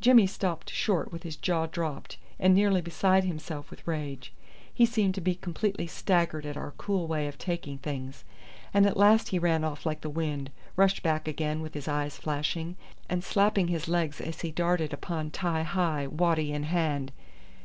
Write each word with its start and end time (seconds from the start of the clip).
Jimmy 0.00 0.28
stopped 0.28 0.70
short 0.70 1.10
with 1.10 1.24
his 1.24 1.34
jaw 1.34 1.66
dropped, 1.66 2.16
and 2.38 2.54
nearly 2.54 2.80
beside 2.80 3.24
himself 3.24 3.72
with 3.72 3.88
rage. 3.88 4.32
He 4.72 4.86
seemed 4.86 5.16
to 5.16 5.20
be 5.20 5.34
completely 5.34 5.88
staggered 5.88 6.46
at 6.46 6.56
our 6.56 6.74
cool 6.78 7.08
way 7.08 7.26
of 7.26 7.38
taking 7.38 7.76
things, 7.78 8.22
and 8.72 8.86
at 8.86 8.96
last 8.96 9.30
he 9.30 9.38
ran 9.40 9.64
off 9.64 9.84
like 9.84 10.02
the 10.02 10.10
wind, 10.10 10.52
rushed 10.76 11.02
back 11.02 11.26
again 11.26 11.60
with 11.60 11.74
his 11.74 11.88
eyes 11.88 12.16
flashing, 12.16 12.76
and 13.08 13.24
slapping 13.24 13.66
his 13.66 13.88
legs 13.88 14.20
as 14.20 14.42
he 14.42 14.52
darted 14.52 14.92
upon 14.92 15.32
Ti 15.32 15.62
hi, 15.64 16.06
waddy 16.06 16.52
in 16.52 16.62
hand. 16.62 17.10